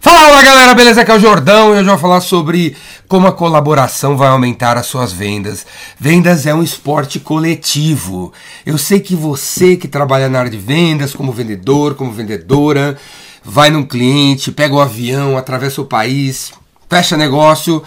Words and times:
Fala 0.00 0.42
galera, 0.42 0.74
beleza? 0.74 1.00
Aqui 1.00 1.10
é 1.10 1.14
o 1.14 1.20
Jordão 1.20 1.68
e 1.68 1.78
hoje 1.78 1.82
eu 1.82 1.92
vou 1.92 1.98
falar 1.98 2.20
sobre 2.20 2.76
como 3.08 3.26
a 3.26 3.32
colaboração 3.32 4.16
vai 4.16 4.28
aumentar 4.28 4.76
as 4.76 4.86
suas 4.86 5.12
vendas. 5.12 5.66
Vendas 5.98 6.46
é 6.46 6.54
um 6.54 6.62
esporte 6.62 7.18
coletivo. 7.18 8.32
Eu 8.64 8.76
sei 8.76 9.00
que 9.00 9.16
você 9.16 9.74
que 9.76 9.88
trabalha 9.88 10.28
na 10.28 10.38
área 10.38 10.50
de 10.50 10.58
vendas, 10.58 11.14
como 11.14 11.32
vendedor, 11.32 11.94
como 11.94 12.12
vendedora, 12.12 12.96
vai 13.42 13.70
num 13.70 13.84
cliente, 13.84 14.52
pega 14.52 14.74
o 14.74 14.80
avião, 14.80 15.36
atravessa 15.36 15.80
o 15.80 15.86
país, 15.86 16.52
fecha 16.88 17.16
negócio, 17.16 17.82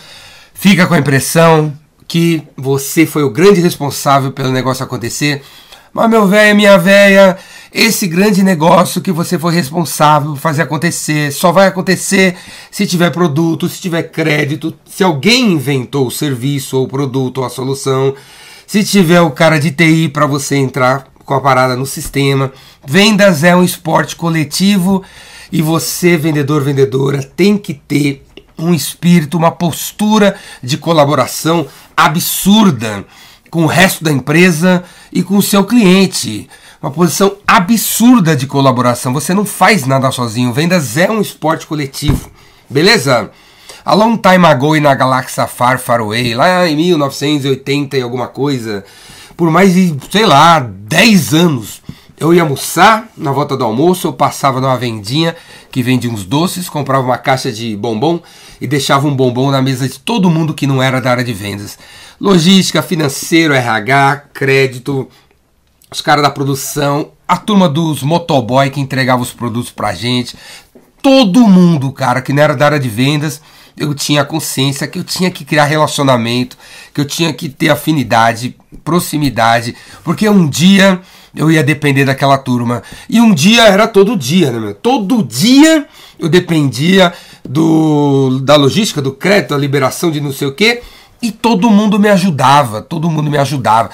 fica 0.54 0.88
com 0.88 0.96
a 0.96 1.00
impressão 1.00 1.72
que 2.08 2.42
você 2.58 3.06
foi 3.06 3.24
o 3.24 3.30
grande 3.30 3.62
responsável 3.62 4.32
pelo 4.32 4.52
negócio 4.52 4.84
acontecer. 4.84 5.44
Mas 5.94 6.10
meu 6.10 6.28
velho, 6.28 6.56
minha 6.56 6.78
velha, 6.78 7.38
esse 7.72 8.08
grande 8.08 8.42
negócio 8.42 9.02
que 9.02 9.12
você 9.12 9.38
foi 9.38 9.54
responsável 9.54 10.32
por 10.32 10.40
fazer 10.40 10.64
acontecer 10.64 11.32
só 11.32 11.52
vai 11.52 11.68
acontecer 11.68 12.36
se 12.72 12.88
tiver 12.88 13.12
produto, 13.12 13.70
se 13.70 13.80
tiver 13.80 14.04
crédito, 14.04 14.74
se 14.86 15.04
alguém 15.04 15.52
inventou 15.52 16.08
o 16.08 16.12
serviço 16.12 16.78
ou 16.78 16.86
o 16.86 16.88
produto 16.88 17.40
ou 17.40 17.46
a 17.46 17.50
solução, 17.50 18.16
se 18.66 18.84
tiver 18.84 19.22
o 19.22 19.30
cara 19.30 19.60
de 19.60 19.70
TI 19.70 20.10
para 20.10 20.26
você 20.26 20.56
entrar 20.56 21.08
com 21.24 21.36
a 21.36 21.42
parada 21.42 21.76
no 21.76 21.86
sistema. 21.86 22.52
Vendas 22.86 23.44
é 23.44 23.56
um 23.56 23.64
esporte 23.64 24.16
coletivo 24.16 25.04
e 25.52 25.62
você, 25.62 26.18
vendedor, 26.18 26.64
vendedora, 26.64 27.22
tem 27.22 27.56
que 27.56 27.76
ter 27.76 28.26
um 28.58 28.74
espírito, 28.74 29.38
uma 29.38 29.52
postura 29.52 30.36
de 30.62 30.76
colaboração 30.76 31.68
absurda 31.96 33.06
com 33.50 33.64
o 33.64 33.68
resto 33.68 34.04
da 34.04 34.12
empresa 34.12 34.84
e 35.12 35.22
com 35.22 35.38
o 35.38 35.44
seu 35.44 35.64
cliente 35.64 36.48
uma 36.82 36.92
posição 36.92 37.36
absurda 37.46 38.36
de 38.36 38.48
colaboração. 38.48 39.14
Você 39.14 39.34
não 39.34 39.46
faz 39.46 39.86
nada 39.86 40.12
sozinho. 40.12 40.54
Vendas 40.54 40.96
é 40.98 41.10
um 41.12 41.22
esporte 41.22 41.68
coletivo. 41.68 42.32
Beleza? 42.70 43.32
A 43.84 43.94
long 43.94 44.18
time 44.18 44.46
ago 44.46 44.80
na 44.80 44.96
galáxia 44.96 45.48
Far 45.48 45.80
Far 45.80 46.00
Away, 46.00 46.36
lá 46.36 46.68
em 46.68 46.76
1980 46.76 47.98
e 47.98 48.02
alguma 48.02 48.28
coisa, 48.28 48.86
por 49.36 49.50
mais 49.50 49.74
de, 49.74 49.96
sei 50.12 50.26
lá, 50.26 50.60
10 50.60 51.34
anos, 51.34 51.82
eu 52.20 52.34
ia 52.34 52.42
almoçar, 52.42 53.08
na 53.18 53.32
volta 53.32 53.56
do 53.56 53.64
almoço, 53.64 54.08
eu 54.08 54.14
passava 54.14 54.60
numa 54.60 54.78
vendinha 54.78 55.36
que 55.72 55.82
vende 55.82 56.08
uns 56.08 56.26
doces, 56.26 56.70
comprava 56.70 57.06
uma 57.06 57.18
caixa 57.18 57.52
de 57.52 57.76
bombom 57.76 58.22
e 58.60 58.68
deixava 58.68 59.08
um 59.08 59.16
bombom 59.16 59.50
na 59.50 59.62
mesa 59.62 59.88
de 59.88 60.00
todo 60.00 60.30
mundo 60.30 60.54
que 60.54 60.68
não 60.68 60.84
era 60.84 61.00
da 61.00 61.12
área 61.12 61.24
de 61.24 61.34
vendas. 61.34 61.80
Logística, 62.20 62.82
financeiro, 62.82 63.54
RH, 63.54 64.26
crédito, 64.34 65.08
os 65.92 66.02
caras 66.02 66.24
da 66.24 66.30
produção, 66.30 67.12
a 67.28 67.38
turma 67.38 67.68
dos 67.68 68.04
motoboy 68.04 68.70
que 68.70 68.80
entregava 68.80 69.22
os 69.22 69.32
produtos 69.32 69.72
pra 69.72 69.94
gente, 69.94 70.38
todo 71.02 71.48
mundo, 71.48 71.92
cara, 71.92 72.22
que 72.22 72.34
não 72.34 72.44
era 72.44 72.56
da 72.56 72.66
área 72.66 72.80
de 72.80 72.90
vendas, 72.90 73.42
eu 73.78 73.94
tinha 73.94 74.26
consciência 74.26 74.88
que 74.88 75.00
eu 75.00 75.04
tinha 75.04 75.32
que 75.32 75.46
criar 75.46 75.66
relacionamento, 75.66 76.58
que 76.94 77.02
eu 77.02 77.06
tinha 77.06 77.34
que 77.34 77.48
ter 77.48 77.70
afinidade, 77.70 78.56
proximidade, 78.84 79.76
porque 80.04 80.28
um 80.28 80.48
dia 80.48 81.02
eu 81.36 81.50
ia 81.50 81.64
depender 81.64 82.06
daquela 82.06 82.38
turma. 82.38 82.84
E 83.08 83.22
um 83.22 83.34
dia 83.34 83.64
era 83.64 83.88
todo 83.88 84.18
dia, 84.18 84.52
né, 84.52 84.60
meu? 84.60 84.74
Todo 84.74 85.24
dia 85.24 85.88
eu 86.20 86.28
dependia 86.28 87.14
do, 87.48 88.40
da 88.42 88.56
logística, 88.56 89.02
do 89.02 89.14
crédito, 89.14 89.52
da 89.52 89.58
liberação 89.58 90.12
de 90.12 90.20
não 90.20 90.34
sei 90.34 90.48
o 90.48 90.54
quê 90.54 90.82
e 91.22 91.32
todo 91.32 91.70
mundo 91.70 92.00
me 92.00 92.10
ajudava, 92.10 92.82
todo 92.82 93.10
mundo 93.10 93.30
me 93.30 93.38
ajudava. 93.38 93.90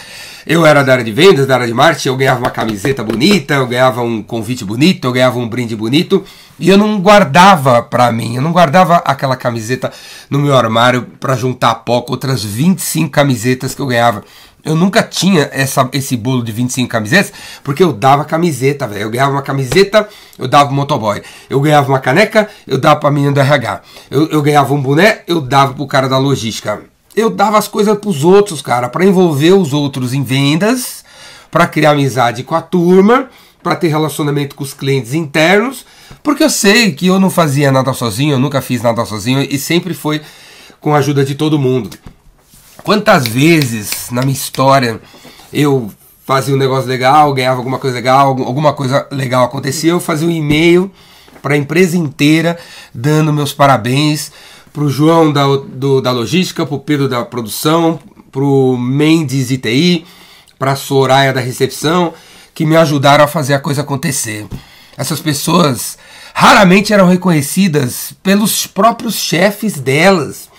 Eu 0.45 0.65
era 0.65 0.83
da 0.83 0.93
área 0.93 1.03
de 1.03 1.11
vendas, 1.11 1.47
da 1.47 1.55
área 1.55 1.67
de 1.67 1.73
marketing, 1.73 2.09
eu 2.09 2.17
ganhava 2.17 2.39
uma 2.39 2.51
camiseta 2.51 3.03
bonita, 3.03 3.55
eu 3.55 3.67
ganhava 3.67 4.01
um 4.01 4.21
convite 4.21 4.63
bonito, 4.63 5.07
eu 5.07 5.11
ganhava 5.11 5.39
um 5.39 5.49
brinde 5.49 5.75
bonito, 5.75 6.23
e 6.59 6.69
eu 6.69 6.77
não 6.77 6.99
guardava 6.99 7.81
para 7.81 8.11
mim, 8.11 8.35
eu 8.35 8.41
não 8.41 8.51
guardava 8.51 8.97
aquela 8.97 9.35
camiseta 9.35 9.91
no 10.29 10.39
meu 10.39 10.55
armário 10.55 11.07
para 11.19 11.35
juntar 11.35 11.73
pó 11.75 12.01
com 12.01 12.11
outras 12.11 12.43
25 12.43 13.09
camisetas 13.09 13.73
que 13.73 13.81
eu 13.81 13.87
ganhava. 13.87 14.23
Eu 14.63 14.75
nunca 14.75 15.03
tinha 15.03 15.47
essa, 15.53 15.87
esse 15.93 16.17
bolo 16.17 16.43
de 16.43 16.51
25 16.51 16.89
camisetas, 16.89 17.31
porque 17.63 17.83
eu 17.83 17.93
dava 17.93 18.25
camiseta, 18.25 18.87
velho. 18.87 19.03
Eu 19.03 19.09
ganhava 19.11 19.31
uma 19.31 19.43
camiseta, 19.43 20.09
eu 20.39 20.47
dava 20.47 20.65
pro 20.65 20.75
motoboy. 20.75 21.21
Eu 21.47 21.59
ganhava 21.59 21.87
uma 21.87 21.99
caneca, 21.99 22.49
eu 22.65 22.79
dava 22.79 22.99
pra 22.99 23.11
menina 23.11 23.31
do 23.31 23.39
RH. 23.39 23.81
Eu, 24.09 24.27
eu 24.29 24.41
ganhava 24.41 24.73
um 24.73 24.81
boné, 24.81 25.21
eu 25.27 25.39
dava 25.39 25.75
pro 25.75 25.85
cara 25.85 26.09
da 26.09 26.17
logística 26.17 26.81
eu 27.15 27.29
dava 27.29 27.57
as 27.57 27.67
coisas 27.67 27.97
para 27.97 28.09
os 28.09 28.23
outros, 28.23 28.61
cara, 28.61 28.89
para 28.89 29.05
envolver 29.05 29.53
os 29.53 29.73
outros 29.73 30.13
em 30.13 30.23
vendas, 30.23 31.03
para 31.49 31.65
criar 31.67 31.91
amizade 31.91 32.43
com 32.43 32.55
a 32.55 32.61
turma, 32.61 33.29
para 33.63 33.75
ter 33.75 33.87
relacionamento 33.87 34.55
com 34.55 34.63
os 34.63 34.73
clientes 34.73 35.13
internos, 35.13 35.85
porque 36.21 36.43
eu 36.43 36.49
sei 36.49 36.91
que 36.91 37.07
eu 37.07 37.19
não 37.19 37.29
fazia 37.29 37.71
nada 37.71 37.93
sozinho, 37.93 38.33
eu 38.33 38.39
nunca 38.39 38.61
fiz 38.61 38.81
nada 38.81 39.05
sozinho 39.05 39.41
e 39.41 39.57
sempre 39.57 39.93
foi 39.93 40.21
com 40.79 40.93
a 40.93 40.97
ajuda 40.99 41.23
de 41.23 41.33
todo 41.33 41.57
mundo. 41.57 41.89
Quantas 42.83 43.25
vezes 43.25 44.09
na 44.11 44.21
minha 44.21 44.33
história 44.33 45.01
eu 45.51 45.89
fazia 46.25 46.53
um 46.53 46.57
negócio 46.57 46.87
legal, 46.87 47.33
ganhava 47.33 47.57
alguma 47.57 47.79
coisa 47.79 47.95
legal, 47.95 48.27
alguma 48.27 48.73
coisa 48.73 49.07
legal 49.09 49.45
acontecia, 49.45 49.91
eu 49.91 49.99
fazia 49.99 50.27
um 50.27 50.31
e-mail 50.31 50.91
para 51.41 51.53
a 51.53 51.57
empresa 51.57 51.97
inteira 51.97 52.57
dando 52.93 53.31
meus 53.31 53.53
parabéns 53.53 54.31
para 54.75 54.83
o 54.83 54.89
João 54.89 55.31
da, 55.31 55.45
do, 55.45 56.01
da 56.01 56.11
logística, 56.11 56.65
para 56.65 56.75
o 56.75 56.79
Pedro 56.79 57.07
da 57.07 57.23
produção, 57.23 57.97
para 58.29 58.43
o 58.43 58.77
Mendes 58.77 59.49
ITI, 59.49 60.05
para 60.59 60.73
a 60.73 60.75
Soraya 60.75 61.31
da 61.31 61.39
recepção, 61.39 62.13
que 62.53 62.65
me 62.65 62.75
ajudaram 62.75 63.23
a 63.23 63.27
fazer 63.27 63.53
a 63.53 63.59
coisa 63.59 63.83
acontecer. 63.83 64.45
Essas 64.97 65.21
pessoas 65.21 65.97
raramente 66.33 66.91
eram 66.91 67.07
reconhecidas 67.07 68.13
pelos 68.21 68.67
próprios 68.67 69.15
chefes 69.15 69.79
delas, 69.79 70.49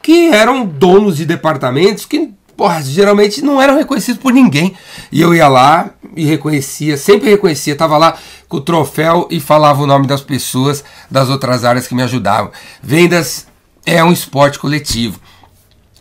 que 0.00 0.28
eram 0.28 0.64
donos 0.64 1.16
de 1.16 1.26
departamentos 1.26 2.06
que 2.06 2.32
porra, 2.56 2.80
geralmente 2.82 3.42
não 3.42 3.60
eram 3.60 3.76
reconhecidos 3.76 4.22
por 4.22 4.32
ninguém. 4.32 4.76
E 5.10 5.20
eu 5.20 5.34
ia 5.34 5.48
lá 5.48 5.90
e 6.16 6.24
reconhecia, 6.24 6.96
sempre 6.96 7.30
reconhecia, 7.30 7.72
estava 7.72 7.98
lá 7.98 8.16
com 8.48 8.58
o 8.58 8.60
troféu 8.60 9.26
e 9.28 9.40
falava 9.40 9.82
o 9.82 9.86
nome 9.86 10.06
das 10.06 10.20
pessoas 10.20 10.84
das 11.10 11.28
outras 11.28 11.64
áreas 11.64 11.88
que 11.88 11.96
me 11.96 12.02
ajudavam. 12.04 12.52
Vendas 12.80 13.46
é 13.86 14.02
um 14.02 14.12
esporte 14.12 14.58
coletivo. 14.58 15.20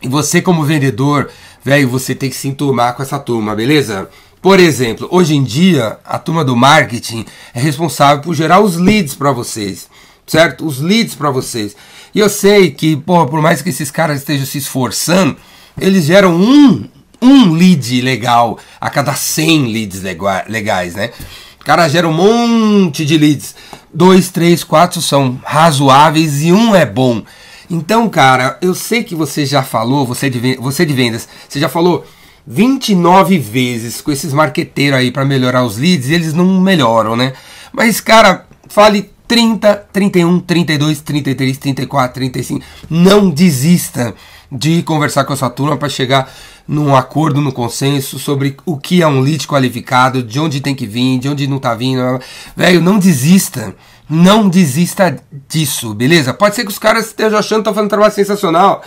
E 0.01 0.09
você, 0.09 0.41
como 0.41 0.65
vendedor, 0.65 1.29
velho, 1.63 1.87
você 1.87 2.15
tem 2.15 2.29
que 2.29 2.35
se 2.35 2.47
enturmar 2.47 2.95
com 2.95 3.03
essa 3.03 3.19
turma, 3.19 3.55
beleza? 3.55 4.09
Por 4.41 4.59
exemplo, 4.59 5.07
hoje 5.09 5.35
em 5.35 5.43
dia, 5.43 5.97
a 6.03 6.19
turma 6.19 6.43
do 6.43 6.55
marketing 6.55 7.25
é 7.53 7.59
responsável 7.59 8.21
por 8.21 8.35
gerar 8.35 8.59
os 8.59 8.75
leads 8.75 9.15
para 9.15 9.31
vocês, 9.31 9.87
certo? 10.27 10.65
Os 10.65 10.79
leads 10.79 11.15
para 11.15 11.31
vocês. 11.31 11.75
E 12.13 12.19
eu 12.19 12.29
sei 12.29 12.71
que, 12.71 12.95
porra, 12.95 13.27
por 13.27 13.41
mais 13.41 13.61
que 13.61 13.69
esses 13.69 13.89
caras 13.89 14.19
estejam 14.19 14.45
se 14.45 14.57
esforçando, 14.57 15.37
eles 15.79 16.05
geram 16.05 16.35
um, 16.35 16.87
um 17.21 17.53
lead 17.53 18.01
legal 18.01 18.59
a 18.79 18.89
cada 18.89 19.13
100 19.13 19.71
leads 19.71 20.01
legais, 20.47 20.95
né? 20.95 21.11
O 21.59 21.65
cara 21.65 21.87
gera 21.87 22.07
um 22.07 22.13
monte 22.13 23.03
de 23.03 23.17
leads. 23.17 23.55
Dois, 23.91 24.29
três, 24.29 24.63
quatro 24.63 25.01
são 25.01 25.39
razoáveis 25.43 26.43
e 26.43 26.51
um 26.51 26.75
é 26.75 26.85
bom. 26.85 27.23
Então, 27.69 28.07
cara, 28.09 28.57
eu 28.61 28.75
sei 28.75 29.03
que 29.03 29.15
você 29.15 29.45
já 29.45 29.63
falou, 29.63 30.05
você 30.05 30.29
de, 30.29 30.55
você 30.57 30.85
de 30.85 30.93
vendas, 30.93 31.27
você 31.47 31.59
já 31.59 31.69
falou 31.69 32.05
29 32.45 33.39
vezes 33.39 34.01
com 34.01 34.11
esses 34.11 34.33
marqueteiros 34.33 34.99
aí 34.99 35.11
para 35.11 35.25
melhorar 35.25 35.63
os 35.63 35.77
leads 35.77 36.09
e 36.09 36.13
eles 36.13 36.33
não 36.33 36.61
melhoram, 36.61 37.15
né? 37.15 37.33
Mas, 37.73 37.99
cara, 37.99 38.45
fale 38.67 39.09
30, 39.27 39.87
31, 39.91 40.39
32, 40.41 41.01
33, 41.01 41.57
34, 41.57 42.13
35. 42.13 42.65
Não 42.89 43.29
desista 43.29 44.13
de 44.51 44.83
conversar 44.83 45.25
com 45.25 45.33
a 45.33 45.35
sua 45.35 45.49
turma 45.49 45.75
para 45.75 45.89
chegar 45.89 46.31
num 46.67 46.95
acordo, 46.95 47.41
num 47.41 47.51
consenso 47.51 48.17
sobre 48.19 48.57
o 48.65 48.77
que 48.77 49.01
é 49.01 49.07
um 49.07 49.19
lead 49.19 49.47
qualificado, 49.47 50.23
de 50.23 50.39
onde 50.39 50.61
tem 50.61 50.75
que 50.75 50.85
vir, 50.85 51.19
de 51.19 51.29
onde 51.29 51.47
não 51.47 51.59
tá 51.59 51.73
vindo. 51.73 52.19
Velho, 52.55 52.81
não 52.81 52.99
desista. 52.99 53.75
Não 54.09 54.47
desista 54.47 55.17
disso, 55.49 55.93
beleza? 55.93 56.33
Pode 56.33 56.55
ser 56.55 56.63
que 56.63 56.71
os 56.71 56.79
caras 56.79 57.07
estejam 57.07 57.39
achando 57.39 57.57
que 57.57 57.61
estão 57.61 57.73
fazendo 57.73 57.87
um 57.87 57.89
trabalho 57.89 58.13
sensacional 58.13 58.83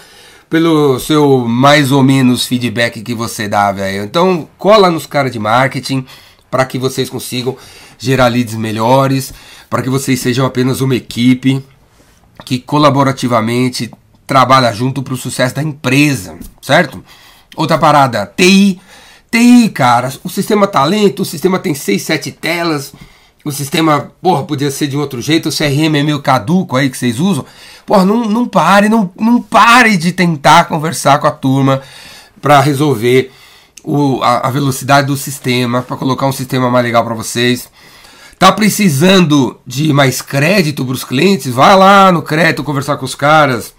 pelo 0.49 0.99
seu 0.99 1.41
mais 1.47 1.93
ou 1.93 2.03
menos 2.03 2.47
feedback 2.47 3.03
que 3.03 3.15
você 3.15 3.49
dá, 3.49 3.71
velho. 3.73 4.05
Então, 4.05 4.49
cola 4.57 4.91
nos 4.91 5.07
caras 5.07 5.33
de 5.33 5.39
marketing 5.39 6.07
para 6.51 6.65
que 6.65 6.79
vocês 6.79 7.11
consigam 7.11 7.57
gerar 7.99 8.29
leads 8.29 8.55
melhores, 8.55 9.35
para 9.69 9.83
que 9.83 9.91
vocês 9.91 10.21
sejam 10.21 10.47
apenas 10.47 10.81
uma 10.81 10.95
equipe 10.95 11.63
que 12.45 12.59
colaborativamente 12.59 13.91
trabalha 14.27 14.73
junto 14.73 15.03
para 15.03 15.15
o 15.15 15.17
sucesso 15.17 15.55
da 15.55 15.63
empresa, 15.63 16.39
certo? 16.63 17.05
Outra 17.57 17.77
parada, 17.77 18.25
TI. 18.37 18.81
TI, 19.31 19.69
cara, 19.69 20.11
o 20.25 20.29
sistema 20.31 20.67
tá 20.67 20.85
lento, 20.85 21.23
o 21.23 21.25
sistema 21.25 21.59
tem 21.59 21.75
6, 21.75 22.01
7 22.01 22.33
telas, 22.33 22.95
o 23.45 23.53
sistema, 23.53 24.13
porra, 24.21 24.45
podia 24.45 24.71
ser 24.71 24.89
de 24.89 24.97
outro 24.97 25.23
jeito, 25.23 25.49
o 25.49 25.53
CRM 25.53 25.97
é 25.97 26.03
meio 26.03 26.21
caduco 26.21 26.77
aí 26.77 26.91
que 26.91 26.99
vocês 26.99 27.21
usam. 27.21 27.45
Porra, 27.87 28.05
não, 28.05 28.29
não 28.29 28.47
pare, 28.47 28.89
não, 28.89 29.11
não 29.19 29.41
pare 29.41 29.97
de 29.97 30.13
tentar 30.13 30.65
conversar 30.65 31.19
com 31.19 31.27
a 31.27 31.31
turma 31.31 31.81
para 32.41 32.61
resolver 32.61 33.33
o, 33.83 34.23
a, 34.23 34.49
a, 34.49 34.51
velocidade 34.51 35.07
do 35.07 35.17
sistema, 35.17 35.83
para 35.83 35.97
colocar 35.97 36.27
um 36.27 36.33
sistema 36.33 36.69
mais 36.69 36.85
legal 36.85 37.05
para 37.05 37.15
vocês. 37.15 37.69
Tá 38.39 38.53
precisando 38.53 39.59
de 39.67 39.93
mais 39.93 40.21
crédito 40.21 40.85
para 40.85 40.95
os 40.95 41.05
clientes? 41.05 41.53
Vai 41.53 41.77
lá 41.77 42.13
no 42.13 42.23
crédito 42.23 42.63
conversar 42.63 42.97
com 42.97 43.05
os 43.05 43.15
caras. 43.15 43.75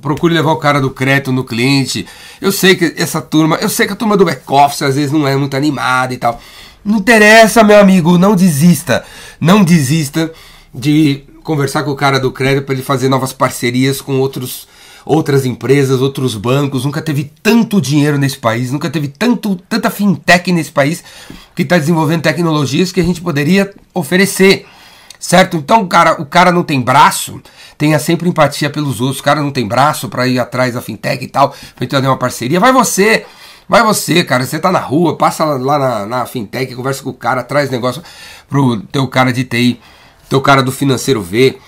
Procure 0.00 0.32
levar 0.32 0.52
o 0.52 0.56
cara 0.56 0.80
do 0.80 0.90
crédito 0.90 1.32
no 1.32 1.42
cliente. 1.42 2.06
Eu 2.40 2.52
sei 2.52 2.76
que 2.76 2.94
essa 2.96 3.20
turma, 3.20 3.56
eu 3.56 3.68
sei 3.68 3.86
que 3.86 3.92
a 3.92 3.96
turma 3.96 4.16
do 4.16 4.24
back-office 4.24 4.82
às 4.82 4.94
vezes 4.94 5.10
não 5.10 5.26
é 5.26 5.36
muito 5.36 5.56
animada 5.56 6.14
e 6.14 6.16
tal. 6.16 6.40
Não 6.84 6.98
interessa, 6.98 7.62
meu 7.62 7.78
amigo, 7.78 8.18
não 8.18 8.34
desista. 8.34 9.04
Não 9.40 9.62
desista 9.62 10.32
de 10.74 11.24
conversar 11.42 11.82
com 11.82 11.90
o 11.90 11.96
cara 11.96 12.20
do 12.20 12.30
crédito 12.30 12.64
para 12.64 12.74
ele 12.74 12.82
fazer 12.82 13.08
novas 13.08 13.32
parcerias 13.32 14.00
com 14.00 14.18
outros 14.18 14.68
outras 15.08 15.46
empresas, 15.46 16.02
outros 16.02 16.34
bancos. 16.34 16.84
Nunca 16.84 17.00
teve 17.00 17.32
tanto 17.42 17.80
dinheiro 17.80 18.18
nesse 18.18 18.36
país, 18.36 18.70
nunca 18.70 18.90
teve 18.90 19.08
tanto, 19.08 19.56
tanta 19.68 19.90
fintech 19.90 20.52
nesse 20.52 20.70
país 20.70 21.02
que 21.54 21.62
está 21.62 21.78
desenvolvendo 21.78 22.22
tecnologias 22.22 22.92
que 22.92 23.00
a 23.00 23.04
gente 23.04 23.22
poderia 23.22 23.72
oferecer. 23.94 24.66
Certo? 25.18 25.56
Então, 25.56 25.84
cara, 25.88 26.20
o 26.20 26.26
cara 26.26 26.52
não 26.52 26.62
tem 26.62 26.80
braço, 26.80 27.40
tenha 27.76 27.98
sempre 27.98 28.28
empatia 28.28 28.70
pelos 28.70 29.00
outros. 29.00 29.18
O 29.18 29.22
cara 29.22 29.40
não 29.40 29.50
tem 29.50 29.66
braço 29.66 30.08
para 30.08 30.28
ir 30.28 30.38
atrás 30.38 30.74
da 30.74 30.82
fintech 30.82 31.24
e 31.24 31.28
tal, 31.28 31.48
pra 31.48 31.84
gente 31.84 31.90
fazer 31.90 32.06
uma 32.06 32.18
parceria. 32.18 32.60
Vai 32.60 32.72
você! 32.72 33.24
Vai 33.68 33.82
você, 33.82 34.24
cara, 34.24 34.46
você 34.46 34.58
tá 34.58 34.72
na 34.72 34.78
rua, 34.78 35.16
passa 35.16 35.44
lá 35.44 35.78
na, 35.78 36.06
na 36.06 36.26
fintech, 36.26 36.74
conversa 36.74 37.02
com 37.02 37.10
o 37.10 37.14
cara, 37.14 37.42
traz 37.42 37.68
negócio 37.68 38.02
pro 38.48 38.80
teu 38.80 39.06
cara 39.06 39.32
de 39.32 39.44
TI, 39.44 39.78
teu 40.28 40.40
cara 40.40 40.62
do 40.62 40.72
financeiro 40.72 41.20
ver. 41.20 41.60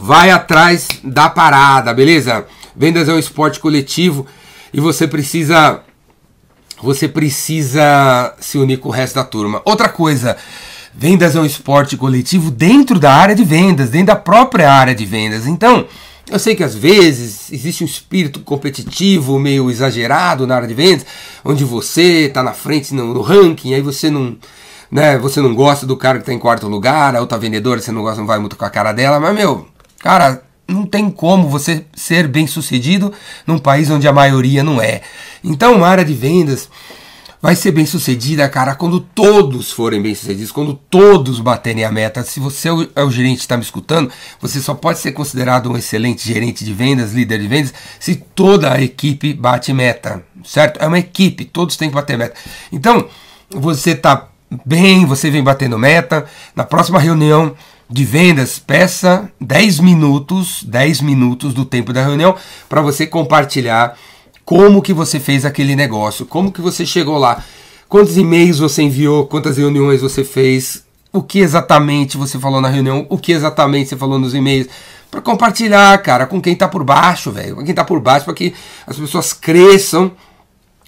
Vai 0.00 0.30
atrás 0.30 0.88
da 1.04 1.28
parada, 1.28 1.92
beleza? 1.92 2.46
Vendas 2.74 3.08
é 3.08 3.12
um 3.12 3.18
esporte 3.18 3.60
coletivo 3.60 4.26
e 4.72 4.80
você 4.80 5.06
precisa 5.06 5.82
você 6.82 7.06
precisa 7.06 8.34
se 8.40 8.56
unir 8.56 8.78
com 8.78 8.88
o 8.88 8.92
resto 8.92 9.16
da 9.16 9.24
turma. 9.24 9.60
Outra 9.66 9.88
coisa, 9.88 10.38
vendas 10.94 11.36
é 11.36 11.40
um 11.40 11.44
esporte 11.44 11.96
coletivo 11.96 12.50
dentro 12.50 12.98
da 12.98 13.12
área 13.12 13.34
de 13.34 13.44
vendas, 13.44 13.90
dentro 13.90 14.06
da 14.06 14.16
própria 14.16 14.72
área 14.72 14.94
de 14.94 15.04
vendas. 15.04 15.46
Então, 15.46 15.86
eu 16.30 16.38
sei 16.38 16.54
que 16.54 16.62
às 16.62 16.74
vezes 16.74 17.50
existe 17.52 17.82
um 17.82 17.86
espírito 17.86 18.40
competitivo 18.40 19.38
meio 19.38 19.70
exagerado 19.70 20.46
na 20.46 20.56
área 20.56 20.68
de 20.68 20.74
vendas, 20.74 21.04
onde 21.44 21.64
você 21.64 22.26
está 22.26 22.42
na 22.42 22.52
frente 22.52 22.94
no, 22.94 23.20
ranking, 23.20 23.74
aí 23.74 23.82
você 23.82 24.08
não, 24.08 24.36
né, 24.90 25.18
você 25.18 25.40
não 25.40 25.54
gosta 25.54 25.84
do 25.84 25.96
cara 25.96 26.18
que 26.18 26.22
está 26.22 26.32
em 26.32 26.38
quarto 26.38 26.68
lugar, 26.68 27.16
a 27.16 27.20
outra 27.20 27.36
vendedora 27.36 27.80
você 27.80 27.90
não 27.90 28.02
gosta, 28.02 28.20
não 28.20 28.26
vai 28.26 28.38
muito 28.38 28.56
com 28.56 28.64
a 28.64 28.70
cara 28.70 28.92
dela, 28.92 29.18
mas 29.18 29.34
meu, 29.34 29.66
cara, 29.98 30.42
não 30.68 30.86
tem 30.86 31.10
como 31.10 31.48
você 31.48 31.84
ser 31.94 32.28
bem 32.28 32.46
sucedido 32.46 33.12
num 33.46 33.58
país 33.58 33.90
onde 33.90 34.06
a 34.06 34.12
maioria 34.12 34.62
não 34.62 34.80
é. 34.80 35.02
Então, 35.42 35.84
a 35.84 35.88
área 35.88 36.04
de 36.04 36.14
vendas 36.14 36.68
vai 37.40 37.56
ser 37.56 37.72
bem 37.72 37.86
sucedida, 37.86 38.48
cara, 38.48 38.74
quando 38.74 39.00
todos 39.00 39.72
forem 39.72 40.00
bem 40.02 40.14
sucedidos, 40.14 40.52
quando 40.52 40.74
todos 40.74 41.40
baterem 41.40 41.84
a 41.84 41.90
meta. 41.90 42.22
Se 42.22 42.38
você 42.38 42.68
é 42.68 42.72
o, 42.72 42.82
é 42.82 43.10
gerente 43.10 43.36
que 43.36 43.42
está 43.42 43.56
me 43.56 43.62
escutando, 43.62 44.10
você 44.40 44.60
só 44.60 44.74
pode 44.74 44.98
ser 44.98 45.12
considerado 45.12 45.70
um 45.70 45.76
excelente 45.76 46.26
gerente 46.26 46.64
de 46.64 46.72
vendas, 46.72 47.12
líder 47.12 47.40
de 47.40 47.48
vendas, 47.48 47.74
se 47.98 48.16
toda 48.16 48.72
a 48.72 48.82
equipe 48.82 49.32
bate 49.32 49.72
meta, 49.72 50.22
certo? 50.44 50.82
É 50.82 50.86
uma 50.86 50.98
equipe, 50.98 51.44
todos 51.44 51.76
têm 51.76 51.88
que 51.88 51.94
bater 51.94 52.18
meta. 52.18 52.34
Então, 52.70 53.08
você 53.48 53.92
está 53.92 54.28
bem, 54.64 55.06
você 55.06 55.30
vem 55.30 55.42
batendo 55.42 55.78
meta. 55.78 56.26
Na 56.54 56.64
próxima 56.64 56.98
reunião 56.98 57.54
de 57.88 58.04
vendas, 58.04 58.58
peça 58.58 59.30
10 59.40 59.80
minutos, 59.80 60.62
10 60.62 61.00
minutos 61.00 61.52
do 61.52 61.64
tempo 61.64 61.92
da 61.92 62.02
reunião 62.02 62.36
para 62.68 62.80
você 62.80 63.06
compartilhar 63.06 63.96
como 64.50 64.82
que 64.82 64.92
você 64.92 65.20
fez 65.20 65.44
aquele 65.44 65.76
negócio, 65.76 66.26
como 66.26 66.50
que 66.50 66.60
você 66.60 66.84
chegou 66.84 67.16
lá, 67.16 67.40
quantos 67.88 68.16
e-mails 68.16 68.58
você 68.58 68.82
enviou, 68.82 69.24
quantas 69.24 69.58
reuniões 69.58 70.00
você 70.00 70.24
fez, 70.24 70.82
o 71.12 71.22
que 71.22 71.38
exatamente 71.38 72.16
você 72.16 72.36
falou 72.36 72.60
na 72.60 72.68
reunião, 72.68 73.06
o 73.08 73.16
que 73.16 73.30
exatamente 73.30 73.90
você 73.90 73.96
falou 73.96 74.18
nos 74.18 74.34
e-mails, 74.34 74.66
para 75.08 75.20
compartilhar, 75.20 75.96
cara, 75.98 76.26
com 76.26 76.42
quem 76.42 76.54
está 76.54 76.66
por 76.66 76.82
baixo, 76.82 77.30
velho, 77.30 77.54
com 77.54 77.62
quem 77.62 77.70
está 77.70 77.84
por 77.84 78.00
baixo, 78.00 78.24
para 78.24 78.34
que 78.34 78.52
as 78.88 78.96
pessoas 78.96 79.32
cresçam. 79.32 80.10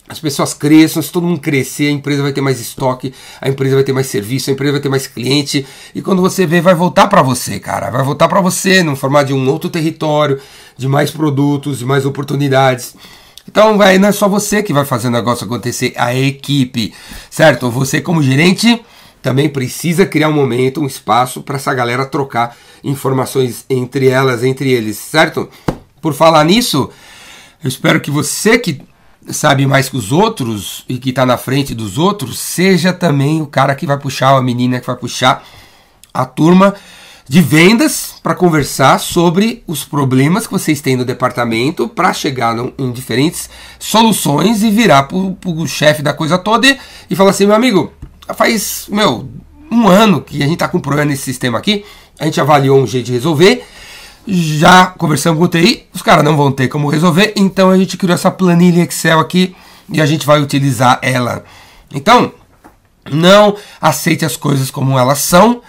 As 0.08 0.18
pessoas 0.18 0.52
cresçam, 0.52 1.00
se 1.00 1.12
todo 1.12 1.24
mundo 1.24 1.40
crescer, 1.40 1.86
a 1.86 1.92
empresa 1.92 2.20
vai 2.20 2.32
ter 2.32 2.40
mais 2.40 2.60
estoque, 2.60 3.14
a 3.40 3.48
empresa 3.48 3.76
vai 3.76 3.84
ter 3.84 3.92
mais 3.92 4.08
serviço, 4.08 4.50
a 4.50 4.52
empresa 4.52 4.72
vai 4.72 4.80
ter 4.80 4.88
mais 4.88 5.06
cliente, 5.06 5.64
e 5.94 6.02
quando 6.02 6.20
você 6.20 6.44
vê, 6.44 6.60
vai 6.60 6.74
voltar 6.74 7.06
para 7.06 7.22
você, 7.22 7.60
cara, 7.60 7.88
vai 7.90 8.02
voltar 8.02 8.28
para 8.28 8.40
você 8.40 8.82
no 8.82 8.96
formato 8.96 9.26
de 9.26 9.32
um 9.32 9.48
outro 9.48 9.70
território, 9.70 10.40
de 10.76 10.88
mais 10.88 11.12
produtos, 11.12 11.78
de 11.78 11.86
mais 11.86 12.04
oportunidades. 12.04 12.94
Então, 13.48 13.76
não 13.76 14.08
é 14.08 14.12
só 14.12 14.28
você 14.28 14.62
que 14.62 14.72
vai 14.72 14.84
fazer 14.84 15.08
o 15.08 15.10
negócio 15.10 15.44
acontecer, 15.44 15.92
a 15.96 16.14
equipe, 16.14 16.94
certo? 17.28 17.70
Você, 17.70 18.00
como 18.00 18.22
gerente, 18.22 18.82
também 19.20 19.48
precisa 19.48 20.06
criar 20.06 20.28
um 20.28 20.32
momento, 20.32 20.80
um 20.80 20.86
espaço 20.86 21.42
para 21.42 21.56
essa 21.56 21.72
galera 21.74 22.06
trocar 22.06 22.56
informações 22.82 23.64
entre 23.68 24.08
elas, 24.08 24.42
entre 24.42 24.70
eles, 24.70 24.96
certo? 24.96 25.48
Por 26.00 26.14
falar 26.14 26.44
nisso, 26.44 26.90
eu 27.62 27.68
espero 27.68 28.00
que 28.00 28.10
você 28.10 28.58
que 28.58 28.80
sabe 29.28 29.66
mais 29.66 29.88
que 29.88 29.96
os 29.96 30.10
outros 30.10 30.84
e 30.88 30.98
que 30.98 31.10
está 31.10 31.24
na 31.24 31.36
frente 31.36 31.74
dos 31.74 31.98
outros, 31.98 32.38
seja 32.38 32.92
também 32.92 33.40
o 33.40 33.46
cara 33.46 33.74
que 33.74 33.86
vai 33.86 33.98
puxar, 33.98 34.36
a 34.36 34.42
menina 34.42 34.80
que 34.80 34.86
vai 34.86 34.96
puxar 34.96 35.44
a 36.12 36.26
turma 36.26 36.74
de 37.32 37.40
vendas 37.40 38.16
para 38.22 38.34
conversar 38.34 39.00
sobre 39.00 39.64
os 39.66 39.86
problemas 39.86 40.46
que 40.46 40.52
vocês 40.52 40.82
têm 40.82 40.96
no 40.96 41.02
departamento 41.02 41.88
para 41.88 42.12
chegar 42.12 42.54
em 42.76 42.92
diferentes 42.92 43.48
soluções 43.78 44.62
e 44.62 44.70
virar 44.70 45.04
para 45.04 45.16
o 45.16 45.66
chefe 45.66 46.02
da 46.02 46.12
coisa 46.12 46.36
toda 46.36 46.66
e, 46.66 46.78
e 47.08 47.16
falar 47.16 47.30
assim, 47.30 47.46
meu 47.46 47.56
amigo, 47.56 47.90
faz, 48.36 48.84
meu, 48.90 49.26
um 49.70 49.88
ano 49.88 50.20
que 50.20 50.42
a 50.42 50.44
gente 50.44 50.56
está 50.56 50.68
com 50.68 50.78
problema 50.78 51.06
nesse 51.06 51.22
sistema 51.22 51.56
aqui, 51.56 51.86
a 52.20 52.26
gente 52.26 52.38
avaliou 52.38 52.78
um 52.78 52.86
jeito 52.86 53.06
de 53.06 53.12
resolver, 53.12 53.64
já 54.28 54.88
conversamos 54.88 55.38
com 55.38 55.46
o 55.46 55.48
TI, 55.48 55.86
os 55.94 56.02
caras 56.02 56.22
não 56.22 56.36
vão 56.36 56.52
ter 56.52 56.68
como 56.68 56.90
resolver, 56.90 57.32
então 57.34 57.70
a 57.70 57.78
gente 57.78 57.96
criou 57.96 58.14
essa 58.14 58.30
planilha 58.30 58.82
Excel 58.82 59.18
aqui 59.18 59.56
e 59.90 60.02
a 60.02 60.04
gente 60.04 60.26
vai 60.26 60.38
utilizar 60.38 60.98
ela. 61.00 61.42
Então, 61.94 62.30
não 63.10 63.56
aceite 63.80 64.22
as 64.22 64.36
coisas 64.36 64.70
como 64.70 64.98
elas 64.98 65.20
são. 65.20 65.62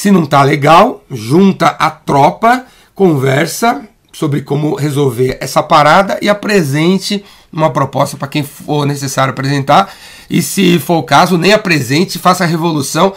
Se 0.00 0.10
não 0.10 0.24
tá 0.24 0.42
legal, 0.42 1.04
junta 1.10 1.66
a 1.66 1.90
tropa, 1.90 2.64
conversa 2.94 3.86
sobre 4.10 4.40
como 4.40 4.74
resolver 4.74 5.36
essa 5.42 5.62
parada 5.62 6.18
e 6.22 6.28
apresente 6.30 7.22
uma 7.52 7.68
proposta 7.68 8.16
para 8.16 8.26
quem 8.26 8.42
for 8.42 8.86
necessário 8.86 9.32
apresentar. 9.32 9.92
E 10.30 10.40
se 10.40 10.78
for 10.78 10.96
o 10.96 11.02
caso, 11.02 11.36
nem 11.36 11.52
apresente, 11.52 12.18
faça 12.18 12.44
a 12.44 12.46
revolução 12.46 13.12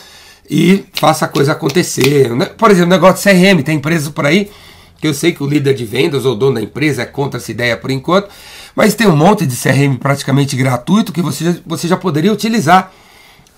e 0.49 0.83
faça 0.95 1.23
a 1.23 1.29
coisa 1.29 1.53
acontecer. 1.53 2.29
Por 2.57 2.69
exemplo, 2.69 2.89
negócio 2.89 3.31
de 3.31 3.39
CRM, 3.39 3.63
tem 3.63 3.77
empresas 3.77 4.09
por 4.09 4.25
aí 4.25 4.51
que 4.99 5.07
eu 5.07 5.13
sei 5.13 5.31
que 5.31 5.41
o 5.41 5.47
líder 5.47 5.75
de 5.75 5.85
vendas 5.85 6.25
ou 6.25 6.35
dono 6.35 6.55
da 6.55 6.61
empresa 6.61 7.03
é 7.03 7.05
contra 7.05 7.39
essa 7.39 7.49
ideia 7.49 7.77
por 7.77 7.91
enquanto, 7.91 8.27
mas 8.75 8.93
tem 8.93 9.07
um 9.07 9.15
monte 9.15 9.45
de 9.45 9.55
CRM 9.55 9.95
praticamente 9.97 10.57
gratuito 10.57 11.13
que 11.13 11.21
você 11.21 11.45
já, 11.45 11.55
você 11.65 11.87
já 11.87 11.95
poderia 11.95 12.33
utilizar. 12.33 12.91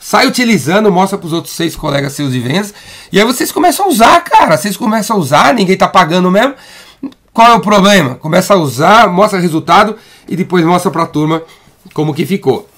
Sai 0.07 0.27
utilizando, 0.27 0.91
mostra 0.91 1.17
para 1.17 1.25
os 1.25 1.33
outros 1.33 1.55
seis 1.55 1.75
colegas 1.75 2.13
seus 2.13 2.31
de 2.31 2.39
vendas, 2.39 2.71
e 3.11 3.19
aí 3.19 3.25
vocês 3.25 3.51
começam 3.51 3.87
a 3.87 3.89
usar, 3.89 4.23
cara. 4.23 4.55
Vocês 4.55 4.77
começam 4.77 5.15
a 5.15 5.19
usar, 5.19 5.51
ninguém 5.51 5.73
está 5.73 5.87
pagando 5.87 6.29
mesmo. 6.29 6.53
Qual 7.33 7.47
é 7.47 7.55
o 7.55 7.59
problema? 7.59 8.13
Começa 8.13 8.53
a 8.53 8.57
usar, 8.57 9.07
mostra 9.09 9.39
resultado 9.39 9.95
e 10.29 10.35
depois 10.35 10.63
mostra 10.63 10.91
para 10.91 11.01
a 11.01 11.07
turma 11.07 11.41
como 11.91 12.13
que 12.13 12.23
ficou. 12.23 12.69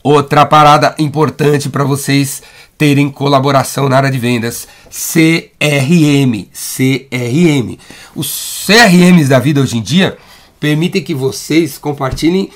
Outra 0.00 0.46
parada 0.46 0.94
importante 0.96 1.68
para 1.68 1.82
vocês 1.82 2.40
terem 2.78 3.10
colaboração 3.10 3.88
na 3.88 3.96
área 3.96 4.10
de 4.10 4.18
vendas, 4.20 4.68
CRM, 4.88 6.46
CRM. 6.52 7.78
Os 8.14 8.64
CRMs 8.64 9.28
da 9.28 9.40
vida 9.40 9.60
hoje 9.60 9.76
em 9.76 9.82
dia 9.82 10.16
permitem 10.60 11.02
que 11.02 11.16
vocês 11.16 11.78
compartilhem 11.78 12.48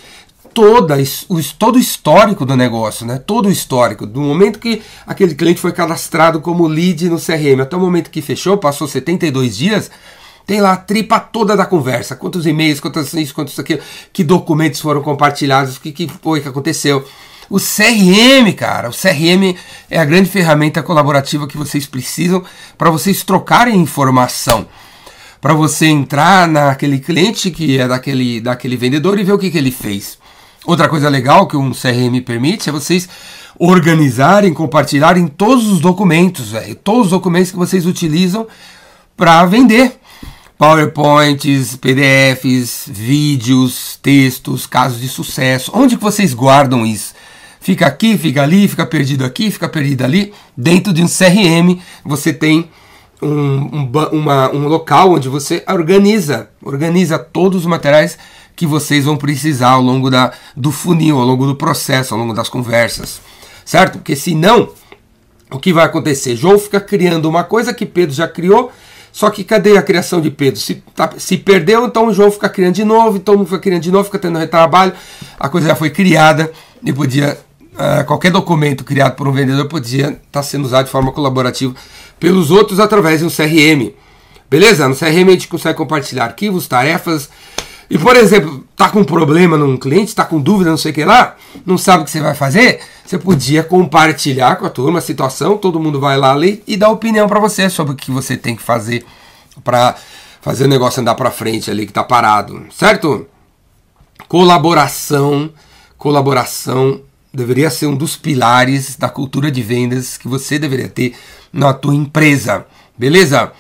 toda, 0.59 0.97
todo 1.57 1.77
o 1.77 1.79
histórico 1.79 2.45
do 2.45 2.57
negócio, 2.57 3.07
né? 3.07 3.17
Todo 3.25 3.47
o 3.47 3.53
histórico, 3.53 4.05
do 4.05 4.21
momento 4.21 4.59
que 4.59 4.83
aquele 5.07 5.33
cliente 5.37 5.61
foi 5.61 5.71
cadastrado 5.71 6.41
como 6.41 6.67
lead 6.67 7.09
no 7.09 7.17
CRM 7.17 7.61
até 7.63 7.77
o 7.77 7.81
momento 7.81 8.11
que 8.11 8.21
fechou, 8.21 8.59
passou 8.59 8.89
72 8.89 9.57
dias, 9.57 9.89
tem 10.45 10.61
lá 10.61 10.73
a 10.73 10.77
tripa 10.77 11.21
toda 11.21 11.57
da 11.57 11.65
conversa, 11.65 12.17
quantos 12.17 12.45
e-mails, 12.45 12.81
quantos 12.81 13.15
isso, 13.15 13.33
quantos 13.33 13.57
aquilo, 13.57 13.81
que 14.13 14.25
documentos 14.25 14.81
foram 14.81 15.01
compartilhados, 15.01 15.77
o 15.77 15.81
que, 15.81 15.93
que 15.93 16.09
foi 16.21 16.41
que 16.41 16.49
aconteceu. 16.49 17.07
O 17.49 17.61
CRM, 17.61 18.53
cara, 18.57 18.89
o 18.89 18.93
CRM 18.93 19.57
é 19.89 20.01
a 20.01 20.05
grande 20.05 20.29
ferramenta 20.29 20.83
colaborativa 20.83 21.47
que 21.47 21.57
vocês 21.57 21.87
precisam 21.87 22.43
para 22.77 22.91
vocês 22.91 23.23
trocarem 23.23 23.77
informação. 23.77 24.67
Para 25.41 25.55
você 25.55 25.87
entrar 25.87 26.49
naquele 26.49 26.99
cliente 26.99 27.49
que 27.53 27.79
é 27.79 27.87
daquele, 27.87 28.41
daquele 28.41 28.77
vendedor 28.77 29.21
e 29.21 29.23
ver 29.23 29.35
o 29.35 29.39
que, 29.39 29.53
que 29.53 29.59
ele 29.59 29.71
fez. 29.71 30.19
Outra 30.65 30.89
coisa 30.89 31.09
legal 31.09 31.47
que 31.47 31.57
um 31.57 31.71
CRM 31.71 32.21
permite 32.25 32.69
é 32.69 32.73
vocês 32.73 33.09
organizarem, 33.59 34.53
compartilharem 34.53 35.27
todos 35.27 35.67
os 35.67 35.81
documentos, 35.81 36.53
véio, 36.53 36.75
todos 36.75 37.07
os 37.07 37.11
documentos 37.11 37.51
que 37.51 37.57
vocês 37.57 37.87
utilizam 37.87 38.47
para 39.17 39.45
vender. 39.47 39.99
PowerPoints, 40.59 41.77
PDFs, 41.77 42.85
vídeos, 42.89 43.97
textos, 44.03 44.67
casos 44.67 45.01
de 45.01 45.09
sucesso. 45.09 45.71
Onde 45.73 45.97
que 45.97 46.03
vocês 46.03 46.35
guardam 46.35 46.85
isso? 46.85 47.15
fica 47.61 47.87
aqui, 47.87 48.17
fica 48.17 48.43
ali, 48.43 48.67
fica 48.67 48.87
perdido 48.87 49.25
aqui, 49.25 49.51
fica 49.51 49.69
perdido 49.69 50.05
ali. 50.05 50.33
Dentro 50.57 50.93
de 50.93 51.03
um 51.03 51.07
CRM, 51.07 51.79
você 52.05 52.33
tem 52.33 52.69
um, 53.21 53.29
um, 53.29 53.91
uma, 54.13 54.51
um 54.55 54.69
local 54.69 55.13
onde 55.13 55.29
você 55.29 55.63
organiza, 55.69 56.49
organiza 56.63 57.19
todos 57.19 57.61
os 57.61 57.67
materiais 57.67 58.19
que 58.59 58.67
vocês 58.67 59.05
vão 59.05 59.17
precisar 59.17 59.71
ao 59.71 59.81
longo 59.81 60.11
da, 60.11 60.33
do 60.57 60.73
funil, 60.73 61.17
ao 61.17 61.25
longo 61.25 61.47
do 61.47 61.55
processo, 61.55 62.13
ao 62.13 62.19
longo 62.19 62.35
das 62.35 62.49
conversas, 62.49 63.21
certo? 63.65 63.99
Porque 63.99 64.17
senão, 64.17 64.71
o 65.49 65.61
que 65.61 65.73
vai 65.73 65.85
acontecer? 65.85 66.35
João 66.35 66.59
fica 66.59 66.81
criando 66.81 67.27
uma 67.27 67.45
coisa 67.45 67.73
que 67.73 67.87
Pedro 67.87 68.13
já 68.13 68.27
criou, 68.27 68.73
só 69.13 69.31
que 69.31 69.45
cadê 69.45 69.79
a 69.79 69.83
criação 69.83 70.21
de 70.21 70.29
Pedro? 70.29 70.59
Se, 70.59 70.83
tá, 70.93 71.09
se 71.19 71.37
perdeu, 71.37 71.87
então 71.87 72.13
João 72.13 72.33
fica 72.33 72.49
criando 72.49 72.75
de 72.75 72.85
novo, 72.85 73.17
então 73.19 73.45
fica 73.45 73.61
criando 73.61 73.83
de 73.83 73.93
novo, 73.93 74.07
fica 74.07 74.19
tendo 74.19 74.37
retrabalho, 74.37 74.93
a 75.39 75.49
coisa 75.49 75.69
já 75.69 75.77
foi 75.77 75.91
criada 75.91 76.51
e 76.83 76.93
podia. 76.93 77.39
Uh, 77.75 78.05
qualquer 78.07 78.33
documento 78.33 78.83
criado 78.83 79.15
por 79.15 79.29
um 79.29 79.33
vendedor 79.33 79.69
podia 79.69 80.07
estar 80.09 80.19
tá 80.33 80.43
sendo 80.43 80.65
usado 80.65 80.87
de 80.87 80.91
forma 80.91 81.13
colaborativa 81.13 81.73
pelos 82.19 82.51
outros 82.51 82.81
através 82.81 83.21
de 83.21 83.25
um 83.25 83.31
CRM. 83.31 83.95
Beleza? 84.51 84.89
No 84.89 84.97
CRM 84.97 85.29
a 85.29 85.31
gente 85.31 85.47
consegue 85.47 85.79
compartilhar 85.79 86.25
arquivos, 86.25 86.67
tarefas, 86.67 87.31
e, 87.91 87.97
por 87.97 88.17
exemplo, 88.17 88.65
tá 88.77 88.91
com 88.91 89.03
problema 89.03 89.57
num 89.57 89.77
cliente, 89.77 90.15
tá 90.15 90.25
com 90.25 90.41
dúvida, 90.41 90.71
não 90.71 90.77
sei 90.77 90.93
o 90.93 90.95
que 90.95 91.05
lá, 91.05 91.37
não 91.65 91.79
sabe 91.79 92.03
o 92.03 92.05
que 92.05 92.11
você 92.11 92.21
vai 92.21 92.35
fazer, 92.35 92.81
você 93.05 93.19
podia 93.19 93.63
compartilhar 93.63 94.57
com 94.57 94.67
a 94.67 94.71
turma 94.71 94.99
a 94.99 95.03
situação, 95.03 95.57
todo 95.57 95.81
mundo 95.81 95.99
vai 95.99 96.19
lá 96.19 96.35
ler 96.35 96.63
e 96.67 96.77
dar 96.77 96.91
opinião 96.91 97.27
para 97.27 97.41
você 97.41 97.71
sobre 97.71 97.95
o 97.95 97.97
que 97.97 98.11
você 98.11 98.37
tem 98.37 98.55
que 98.55 98.63
fazer 98.63 99.05
para 99.65 99.97
fazer 100.41 100.65
o 100.65 100.69
negócio 100.69 101.01
andar 101.01 101.15
para 101.15 101.31
frente 101.31 101.71
ali 101.71 101.87
que 101.87 101.93
tá 101.93 102.05
parado, 102.05 102.67
certo? 102.71 103.27
Colaboração, 104.29 105.51
colaboração 105.97 107.01
deveria 107.33 107.71
ser 107.71 107.87
um 107.87 107.97
dos 107.97 108.17
pilares 108.17 108.97
da 108.97 109.09
cultura 109.09 109.51
de 109.51 109.63
vendas 109.63 110.17
que 110.17 110.29
você 110.29 110.59
deveria 110.59 110.89
ter 110.89 111.15
na 111.53 111.73
tua 111.73 111.95
empresa, 111.95 112.67
beleza? 112.97 113.51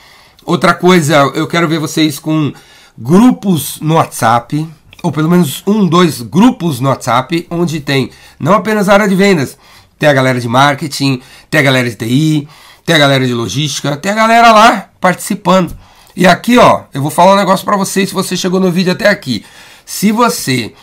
Outra 0.44 0.74
coisa, 0.74 1.14
eu 1.34 1.46
quero 1.46 1.68
ver 1.68 1.78
vocês 1.78 2.18
com 2.18 2.52
grupos 3.00 3.78
no 3.80 3.94
WhatsApp, 3.94 4.68
ou 5.02 5.12
pelo 5.12 5.30
menos 5.30 5.62
um, 5.66 5.86
dois 5.86 6.20
grupos 6.20 6.80
no 6.80 6.88
WhatsApp, 6.88 7.46
onde 7.48 7.80
tem 7.80 8.10
não 8.40 8.54
apenas 8.54 8.88
a 8.88 8.94
área 8.94 9.08
de 9.08 9.14
vendas, 9.14 9.56
tem 9.96 10.08
a 10.08 10.12
galera 10.12 10.40
de 10.40 10.48
marketing, 10.48 11.22
tem 11.48 11.60
a 11.60 11.62
galera 11.62 11.88
de 11.88 11.94
TI, 11.94 12.48
tem 12.84 12.96
a 12.96 12.98
galera 12.98 13.24
de 13.24 13.32
logística, 13.32 13.96
tem 13.96 14.10
a 14.10 14.16
galera 14.16 14.50
lá 14.50 14.90
participando. 15.00 15.76
E 16.16 16.26
aqui, 16.26 16.58
ó, 16.58 16.82
eu 16.92 17.00
vou 17.00 17.10
falar 17.10 17.34
um 17.34 17.36
negócio 17.36 17.64
para 17.64 17.76
vocês 17.76 18.08
se 18.08 18.14
você 18.14 18.36
chegou 18.36 18.58
no 18.58 18.72
vídeo 18.72 18.92
até 18.92 19.08
aqui. 19.08 19.44
Se 19.86 20.10
você 20.10 20.74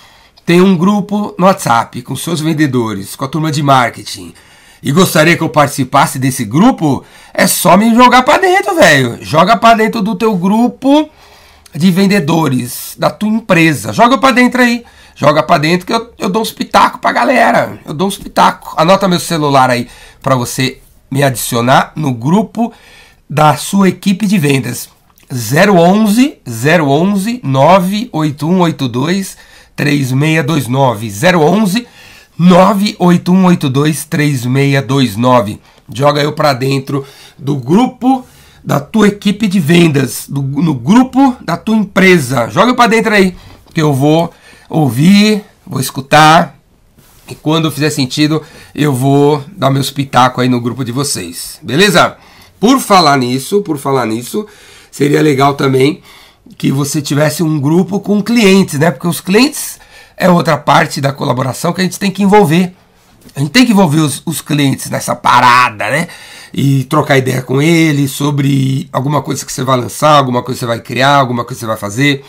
tem 0.46 0.62
um 0.62 0.78
grupo 0.78 1.36
no 1.38 1.46
WhatsApp 1.46 2.02
com 2.02 2.16
seus 2.16 2.40
vendedores, 2.40 3.16
com 3.16 3.26
a 3.26 3.28
turma 3.28 3.52
de 3.52 3.62
marketing, 3.62 4.34
e 4.82 4.92
gostaria 4.92 5.36
que 5.36 5.44
eu 5.44 5.50
participasse 5.50 6.20
desse 6.20 6.46
grupo, 6.46 7.04
é 7.34 7.48
só 7.48 7.76
me 7.76 7.94
jogar 7.94 8.24
para 8.24 8.40
dentro, 8.40 8.76
velho. 8.76 9.18
Joga 9.22 9.58
para 9.58 9.78
dentro 9.78 10.02
do 10.02 10.16
teu 10.16 10.38
grupo 10.38 11.10
de 11.76 11.92
vendedores 11.92 12.96
da 12.98 13.10
tua 13.10 13.30
empresa. 13.30 13.92
Joga 13.92 14.18
para 14.18 14.34
dentro 14.34 14.62
aí. 14.62 14.86
Joga 15.16 15.44
para 15.44 15.60
dentro 15.60 15.86
que 15.86 15.94
eu, 15.94 16.14
eu 16.18 16.30
dou 16.30 16.42
uns 16.42 16.52
pitacos 16.52 17.00
pra 17.00 17.12
galera. 17.12 17.80
Eu 17.86 17.94
dou 17.94 18.08
uns 18.08 18.18
pitacos. 18.18 18.74
Anota 18.78 19.08
meu 19.08 19.20
celular 19.20 19.70
aí 19.70 19.88
para 20.22 20.36
você 20.36 20.80
me 21.10 21.24
adicionar 21.24 21.92
no 21.96 22.14
grupo 22.14 22.74
da 23.30 23.56
sua 23.56 23.90
equipe 23.90 24.26
de 24.26 24.38
vendas. 24.38 24.90
011 25.32 26.40
011 26.46 27.42
98182 27.44 29.38
3629 29.76 31.12
011 31.38 31.88
98182 32.38 34.06
3629. 34.06 35.60
Joga 35.94 36.22
eu 36.22 36.34
para 36.34 36.54
dentro 36.54 37.06
do 37.38 37.56
grupo 37.56 38.26
da 38.66 38.80
tua 38.80 39.08
equipe 39.08 39.48
de 39.48 39.60
vendas, 39.60 40.26
do, 40.28 40.42
no 40.42 40.74
grupo 40.74 41.38
da 41.40 41.56
tua 41.56 41.76
empresa. 41.76 42.50
Joga 42.50 42.74
para 42.74 42.90
dentro 42.90 43.14
aí, 43.14 43.36
que 43.74 43.82
eu 43.82 43.94
vou 43.94 44.34
ouvir, 44.68 45.44
vou 45.66 45.80
escutar. 45.80 46.56
E 47.28 47.36
quando 47.36 47.72
fizer 47.72 47.92
sentido, 47.92 48.42
eu 48.74 48.94
vou 48.94 49.44
dar 49.56 49.70
meus 49.70 49.92
pitacos 49.92 50.44
aí 50.44 50.50
no 50.50 50.60
grupo 50.60 50.84
de 50.84 50.92
vocês. 50.92 51.60
Beleza? 51.62 52.18
Por 52.60 52.80
falar 52.80 53.18
nisso, 53.18 53.62
por 53.62 53.78
falar 53.78 54.08
nisso, 54.08 54.48
seria 54.92 55.22
legal 55.22 55.54
também 55.54 56.02
que 56.58 56.72
você 56.72 57.02
tivesse 57.02 57.44
um 57.44 57.60
grupo 57.60 58.00
com 58.00 58.22
clientes, 58.22 58.80
né? 58.80 58.92
Porque 58.92 59.08
os 59.08 59.22
clientes 59.22 59.80
é 60.18 60.30
outra 60.30 60.58
parte 60.58 61.02
da 61.02 61.12
colaboração 61.12 61.74
que 61.74 61.82
a 61.82 61.84
gente 61.84 62.00
tem 62.00 62.12
que 62.12 62.24
envolver. 62.24 62.74
A 63.36 63.40
gente 63.40 63.52
tem 63.52 63.66
que 63.66 63.72
envolver 63.72 64.00
os, 64.00 64.22
os 64.26 64.42
clientes 64.42 64.90
nessa 64.90 65.16
parada, 65.16 65.90
né? 65.90 66.08
E 66.58 66.86
trocar 66.86 67.18
ideia 67.18 67.42
com 67.42 67.62
eles 67.62 68.12
sobre 68.12 68.88
alguma 68.94 69.22
coisa 69.22 69.46
que 69.46 69.52
você 69.52 69.62
vai 69.62 69.78
lançar, 69.78 70.12
alguma 70.12 70.42
coisa 70.42 70.58
que 70.58 70.60
você 70.60 70.66
vai 70.66 70.80
criar, 70.80 71.16
alguma 71.18 71.44
coisa 71.44 71.56
que 71.56 71.60
você 71.60 71.66
vai 71.66 71.76
fazer. 71.76 72.24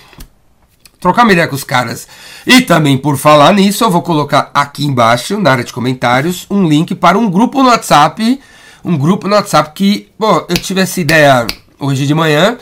Trocar 0.98 1.22
uma 1.22 1.30
ideia 1.30 1.46
com 1.46 1.54
os 1.54 1.62
caras. 1.62 2.08
E 2.44 2.62
também, 2.62 2.98
por 2.98 3.16
falar 3.16 3.52
nisso, 3.52 3.84
eu 3.84 3.90
vou 3.90 4.02
colocar 4.02 4.50
aqui 4.52 4.84
embaixo, 4.84 5.38
na 5.38 5.52
área 5.52 5.62
de 5.62 5.72
comentários, 5.72 6.44
um 6.50 6.66
link 6.66 6.92
para 6.96 7.16
um 7.16 7.30
grupo 7.30 7.62
no 7.62 7.68
WhatsApp. 7.68 8.40
Um 8.84 8.98
grupo 8.98 9.28
no 9.28 9.36
WhatsApp 9.36 9.70
que, 9.72 10.08
pô, 10.18 10.44
eu 10.48 10.58
tive 10.58 10.80
essa 10.80 11.00
ideia 11.00 11.46
hoje 11.78 12.04
de 12.04 12.14
manhã, 12.14 12.58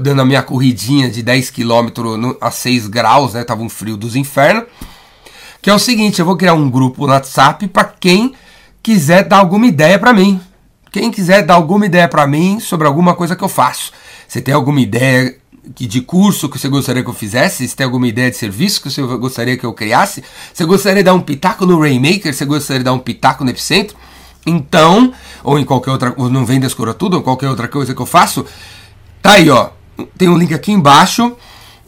dando 0.00 0.22
a 0.22 0.24
minha 0.24 0.42
corridinha 0.44 1.10
de 1.10 1.20
10 1.20 1.50
km 1.50 2.36
a 2.40 2.52
6 2.52 2.86
graus, 2.86 3.34
né? 3.34 3.42
Tava 3.42 3.60
um 3.60 3.68
frio 3.68 3.96
dos 3.96 4.14
infernos. 4.14 4.64
Que 5.60 5.68
é 5.68 5.74
o 5.74 5.80
seguinte, 5.80 6.20
eu 6.20 6.26
vou 6.26 6.36
criar 6.36 6.54
um 6.54 6.70
grupo 6.70 7.08
no 7.08 7.12
WhatsApp 7.12 7.66
para 7.66 7.84
quem 7.84 8.34
quiser 8.80 9.24
dar 9.24 9.38
alguma 9.38 9.66
ideia 9.66 9.98
para 9.98 10.12
mim. 10.12 10.40
Quem 10.96 11.10
quiser 11.10 11.42
dar 11.42 11.56
alguma 11.56 11.84
ideia 11.84 12.08
para 12.08 12.26
mim 12.26 12.58
sobre 12.58 12.86
alguma 12.86 13.14
coisa 13.14 13.36
que 13.36 13.44
eu 13.44 13.50
faço. 13.50 13.92
Você 14.26 14.40
tem 14.40 14.54
alguma 14.54 14.80
ideia 14.80 15.36
de 15.74 16.00
curso 16.00 16.48
que 16.48 16.58
você 16.58 16.70
gostaria 16.70 17.02
que 17.02 17.10
eu 17.10 17.12
fizesse? 17.12 17.68
Você 17.68 17.76
tem 17.76 17.84
alguma 17.84 18.08
ideia 18.08 18.30
de 18.30 18.36
serviço 18.38 18.80
que 18.80 18.90
você 18.90 19.02
gostaria 19.02 19.58
que 19.58 19.66
eu 19.66 19.74
criasse? 19.74 20.24
Você 20.54 20.64
gostaria 20.64 21.02
de 21.02 21.04
dar 21.04 21.12
um 21.12 21.20
pitaco 21.20 21.66
no 21.66 21.78
Rainmaker? 21.78 22.32
Você 22.32 22.46
gostaria 22.46 22.78
de 22.78 22.84
dar 22.86 22.94
um 22.94 22.98
pitaco 22.98 23.44
no 23.44 23.50
Epicentro? 23.50 23.94
Então, 24.46 25.12
ou 25.44 25.58
em 25.58 25.66
qualquer 25.66 25.90
outra, 25.90 26.14
ou 26.16 26.30
no 26.30 26.46
Vendas 26.46 26.72
Cura 26.72 26.94
Tudo, 26.94 27.18
ou 27.18 27.22
qualquer 27.22 27.50
outra 27.50 27.68
coisa 27.68 27.94
que 27.94 28.00
eu 28.00 28.06
faço, 28.06 28.46
tá 29.20 29.32
aí, 29.32 29.50
ó. 29.50 29.68
Tem 30.16 30.30
um 30.30 30.38
link 30.38 30.54
aqui 30.54 30.72
embaixo 30.72 31.36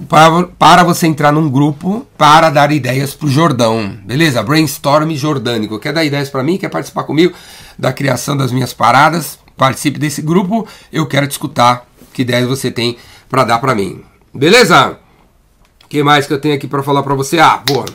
para, 0.07 0.45
para 0.59 0.85
você 0.85 1.07
entrar 1.07 1.33
num 1.33 1.49
grupo 1.49 2.07
para 2.17 2.51
dar 2.51 2.71
ideias 2.71 3.15
para 3.15 3.27
o 3.27 3.31
Jordão, 3.31 3.97
beleza? 4.05 4.43
Brainstorm 4.43 5.11
Jordânico. 5.15 5.79
Quer 5.79 5.93
dar 5.93 6.05
ideias 6.05 6.31
para 6.31 6.43
mim? 6.43 6.57
Quer 6.57 6.69
participar 6.69 7.05
comigo 7.05 7.35
da 7.79 7.93
criação 7.93 8.37
das 8.37 8.53
minhas 8.53 8.73
paradas? 8.73 9.39
Participe 9.57 9.99
desse 9.99 10.23
grupo. 10.23 10.67
Eu 10.93 11.07
quero 11.07 11.27
te 11.27 11.33
escutar. 11.33 11.87
Que 12.13 12.23
ideias 12.23 12.49
você 12.49 12.71
tem 12.71 12.97
para 13.29 13.45
dar 13.45 13.59
para 13.59 13.75
mim? 13.75 14.03
Beleza? 14.35 14.99
O 15.85 15.89
que 15.89 16.03
mais 16.03 16.27
que 16.27 16.33
eu 16.33 16.41
tenho 16.41 16.55
aqui 16.55 16.67
para 16.67 16.83
falar 16.83 17.03
para 17.03 17.15
você? 17.15 17.39
Ah, 17.39 17.63
boa. 17.65 17.87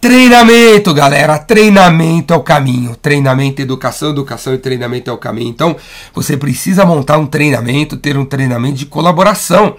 Treinamento, 0.00 0.94
galera. 0.94 1.38
Treinamento 1.38 2.32
é 2.32 2.36
o 2.36 2.42
caminho. 2.42 2.96
Treinamento, 2.96 3.60
educação, 3.60 4.10
educação 4.10 4.54
e 4.54 4.58
treinamento 4.58 5.10
é 5.10 5.12
o 5.12 5.18
caminho. 5.18 5.50
Então, 5.50 5.76
você 6.14 6.36
precisa 6.36 6.86
montar 6.86 7.18
um 7.18 7.26
treinamento, 7.26 7.96
ter 7.96 8.16
um 8.16 8.24
treinamento 8.24 8.76
de 8.76 8.86
colaboração 8.86 9.76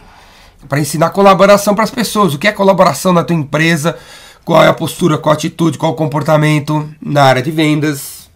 para 0.68 0.80
ensinar 0.80 1.10
colaboração 1.10 1.75
para 1.75 1.84
as 1.84 1.91
pessoas. 1.91 2.34
O 2.34 2.39
que 2.39 2.48
é 2.48 2.51
colaboração 2.51 3.13
na 3.13 3.24
tua 3.24 3.36
empresa? 3.36 3.98
Qual 4.44 4.63
é 4.63 4.68
a 4.68 4.74
postura, 4.74 5.18
qual 5.18 5.34
a 5.34 5.36
atitude, 5.36 5.77
qual 5.77 5.91
o 5.91 5.96
comportamento 5.96 6.89
na 7.01 7.24
área 7.24 7.41
de 7.41 7.51
vendas? 7.51 8.30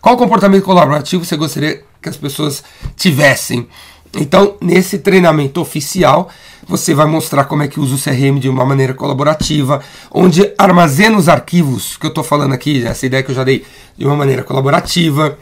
Qual 0.00 0.16
comportamento 0.16 0.64
colaborativo 0.64 1.24
você 1.24 1.36
gostaria 1.36 1.82
que 2.00 2.08
as 2.08 2.16
pessoas 2.16 2.62
tivessem? 2.96 3.68
Então, 4.16 4.56
nesse 4.60 4.98
treinamento 4.98 5.60
oficial, 5.60 6.30
você 6.66 6.94
vai 6.94 7.06
mostrar 7.06 7.44
como 7.44 7.62
é 7.62 7.68
que 7.68 7.80
usa 7.80 7.94
o 7.94 7.98
CRM 7.98 8.38
de 8.38 8.48
uma 8.48 8.64
maneira 8.64 8.94
colaborativa, 8.94 9.80
onde 10.10 10.52
armazena 10.56 11.16
os 11.16 11.28
arquivos 11.28 11.96
que 11.96 12.06
eu 12.06 12.08
estou 12.08 12.24
falando 12.24 12.54
aqui, 12.54 12.86
essa 12.86 13.04
ideia 13.04 13.22
que 13.22 13.30
eu 13.30 13.34
já 13.34 13.44
dei, 13.44 13.64
de 13.96 14.06
uma 14.06 14.16
maneira 14.16 14.42
colaborativa, 14.42 15.38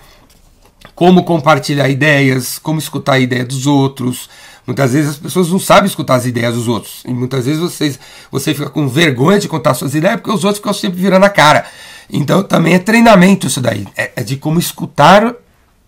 como 0.94 1.24
compartilhar 1.24 1.88
ideias, 1.88 2.58
como 2.58 2.78
escutar 2.78 3.14
a 3.14 3.18
ideia 3.18 3.44
dos 3.44 3.66
outros, 3.66 4.28
Muitas 4.66 4.92
vezes 4.92 5.10
as 5.10 5.16
pessoas 5.16 5.48
não 5.48 5.60
sabem 5.60 5.86
escutar 5.86 6.16
as 6.16 6.26
ideias 6.26 6.54
dos 6.54 6.66
outros. 6.66 7.02
E 7.06 7.14
muitas 7.14 7.46
vezes 7.46 7.60
vocês, 7.60 7.98
você 8.32 8.52
fica 8.52 8.68
com 8.68 8.88
vergonha 8.88 9.38
de 9.38 9.48
contar 9.48 9.74
suas 9.74 9.94
ideias 9.94 10.16
porque 10.16 10.32
os 10.32 10.42
outros 10.42 10.58
ficam 10.58 10.72
sempre 10.72 11.00
virando 11.00 11.24
a 11.24 11.30
cara. 11.30 11.64
Então 12.10 12.42
também 12.42 12.74
é 12.74 12.78
treinamento 12.80 13.46
isso 13.46 13.60
daí. 13.60 13.86
É, 13.96 14.10
é 14.16 14.22
de 14.24 14.36
como 14.36 14.58
escutar 14.58 15.34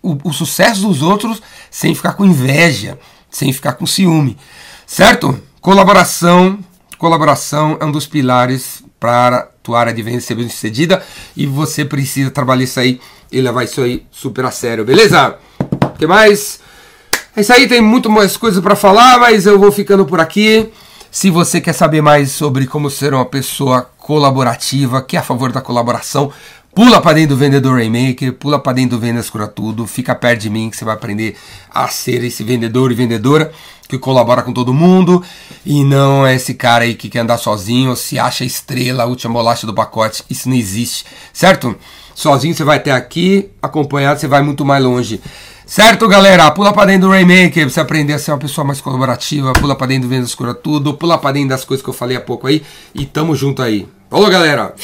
o, 0.00 0.16
o 0.22 0.32
sucesso 0.32 0.82
dos 0.82 1.02
outros 1.02 1.42
sem 1.70 1.92
ficar 1.92 2.12
com 2.12 2.24
inveja, 2.24 2.96
sem 3.28 3.52
ficar 3.52 3.72
com 3.72 3.84
ciúme. 3.84 4.38
Certo? 4.86 5.36
Colaboração. 5.60 6.60
Colaboração 6.98 7.76
é 7.80 7.84
um 7.84 7.92
dos 7.92 8.06
pilares 8.06 8.84
para 9.00 9.48
tua 9.62 9.80
área 9.80 9.92
de 9.92 10.02
venda 10.02 10.20
ser 10.20 10.34
bem 10.36 10.48
sucedida 10.48 11.02
e 11.36 11.46
você 11.46 11.84
precisa 11.84 12.30
trabalhar 12.30 12.64
isso 12.64 12.80
aí 12.80 13.00
e 13.30 13.40
levar 13.40 13.64
isso 13.64 13.82
aí 13.82 14.06
super 14.10 14.44
a 14.44 14.50
sério, 14.50 14.84
beleza? 14.84 15.36
O 15.84 15.98
que 15.98 16.06
mais? 16.06 16.60
É 17.36 17.40
isso 17.40 17.52
aí, 17.52 17.68
tem 17.68 17.80
muito 17.80 18.10
mais 18.10 18.36
coisas 18.36 18.62
para 18.62 18.74
falar, 18.74 19.18
mas 19.18 19.46
eu 19.46 19.58
vou 19.58 19.70
ficando 19.70 20.04
por 20.04 20.20
aqui. 20.20 20.70
Se 21.10 21.30
você 21.30 21.60
quer 21.60 21.72
saber 21.72 22.02
mais 22.02 22.32
sobre 22.32 22.66
como 22.66 22.90
ser 22.90 23.14
uma 23.14 23.24
pessoa 23.24 23.88
colaborativa, 24.08 25.02
que 25.02 25.16
é 25.16 25.20
a 25.20 25.22
favor 25.22 25.52
da 25.52 25.60
colaboração. 25.60 26.32
Pula 26.74 27.00
para 27.00 27.14
dentro 27.14 27.30
do 27.30 27.38
vendedor 27.38 27.76
Rainmaker, 27.76 28.32
pula 28.32 28.58
para 28.58 28.74
dentro 28.74 28.96
do 28.96 29.00
Vendas 29.00 29.28
Cura 29.28 29.48
Tudo, 29.48 29.86
fica 29.86 30.14
perto 30.14 30.42
de 30.42 30.50
mim 30.50 30.70
que 30.70 30.76
você 30.76 30.84
vai 30.84 30.94
aprender 30.94 31.36
a 31.70 31.88
ser 31.88 32.22
esse 32.24 32.42
vendedor 32.42 32.92
e 32.92 32.94
vendedora 32.94 33.52
que 33.88 33.98
colabora 33.98 34.42
com 34.42 34.52
todo 34.52 34.72
mundo 34.72 35.22
e 35.64 35.82
não 35.82 36.26
é 36.26 36.34
esse 36.34 36.54
cara 36.54 36.84
aí 36.84 36.94
que 36.94 37.08
quer 37.08 37.20
andar 37.20 37.38
sozinho, 37.38 37.96
se 37.96 38.18
acha 38.18 38.44
estrela, 38.44 39.06
última 39.06 39.34
bolacha 39.34 39.66
do 39.66 39.74
pacote. 39.74 40.22
Isso 40.30 40.48
não 40.48 40.56
existe, 40.56 41.04
certo? 41.32 41.76
Sozinho 42.18 42.52
você 42.52 42.64
vai 42.64 42.78
até 42.78 42.90
aqui, 42.90 43.48
acompanhado 43.62 44.18
você 44.18 44.26
vai 44.26 44.42
muito 44.42 44.64
mais 44.64 44.82
longe. 44.82 45.20
Certo, 45.64 46.08
galera? 46.08 46.50
Pula 46.50 46.72
pra 46.72 46.84
dentro 46.84 47.02
do 47.02 47.10
Rainmaker 47.10 47.62
pra 47.62 47.70
você 47.70 47.78
aprender 47.78 48.12
a 48.12 48.18
ser 48.18 48.32
uma 48.32 48.38
pessoa 48.38 48.64
mais 48.64 48.80
colaborativa. 48.80 49.52
Pula 49.52 49.76
pra 49.76 49.86
dentro 49.86 50.08
do 50.08 50.08
Vendas 50.08 50.34
Cura 50.34 50.52
Tudo. 50.52 50.94
Pula 50.94 51.16
pra 51.16 51.30
dentro 51.30 51.50
das 51.50 51.64
coisas 51.64 51.80
que 51.80 51.88
eu 51.88 51.94
falei 51.94 52.16
há 52.16 52.20
pouco 52.20 52.48
aí. 52.48 52.64
E 52.92 53.06
tamo 53.06 53.36
junto 53.36 53.62
aí. 53.62 53.86
Falou, 54.10 54.28
galera! 54.28 54.74